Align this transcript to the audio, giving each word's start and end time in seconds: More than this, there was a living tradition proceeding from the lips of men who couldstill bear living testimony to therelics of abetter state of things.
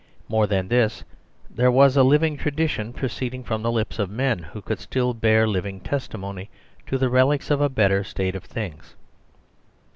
More 0.27 0.47
than 0.47 0.67
this, 0.67 1.03
there 1.47 1.69
was 1.69 1.95
a 1.95 2.01
living 2.01 2.35
tradition 2.35 2.91
proceeding 2.91 3.43
from 3.43 3.61
the 3.61 3.71
lips 3.71 3.99
of 3.99 4.09
men 4.09 4.39
who 4.39 4.59
couldstill 4.59 5.13
bear 5.13 5.47
living 5.47 5.79
testimony 5.79 6.49
to 6.87 6.97
therelics 6.97 7.51
of 7.51 7.59
abetter 7.59 8.03
state 8.03 8.33
of 8.33 8.43
things. 8.45 8.95